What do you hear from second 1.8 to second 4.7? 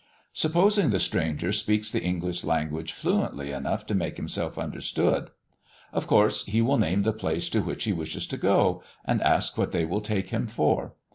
the English language fluently enough to make himself